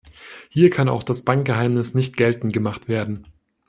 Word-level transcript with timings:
Hier 0.49 0.71
kann 0.71 0.89
auch 0.89 1.03
das 1.03 1.21
Bankgeheimnis 1.21 1.93
nicht 1.93 2.17
geltend 2.17 2.53
gemacht 2.53 2.87
werden. 2.87 3.21